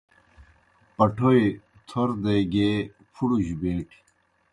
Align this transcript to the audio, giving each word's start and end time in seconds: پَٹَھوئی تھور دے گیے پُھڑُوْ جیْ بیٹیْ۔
پَٹَھوئی 0.95 1.43
تھور 1.87 2.09
دے 2.23 2.35
گیے 2.53 2.71
پُھڑُوْ 3.13 3.37
جیْ 3.45 3.55
بیٹیْ۔ 3.61 3.97